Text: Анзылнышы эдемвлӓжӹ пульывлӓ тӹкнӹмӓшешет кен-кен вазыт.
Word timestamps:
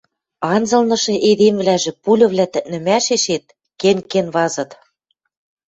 Анзылнышы 0.53 1.13
эдемвлӓжӹ 1.29 1.91
пульывлӓ 2.03 2.45
тӹкнӹмӓшешет 2.53 3.45
кен-кен 3.79 4.27
вазыт. 4.35 4.71